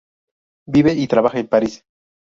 [0.67, 1.83] Vive y trabaja en París.